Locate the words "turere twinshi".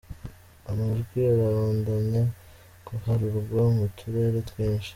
3.97-4.89